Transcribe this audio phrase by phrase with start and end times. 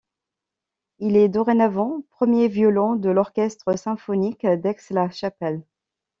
[0.97, 5.61] Il est dorénavant premier violon de l'Orchestre symphonique d'Aix-la-Chapelle.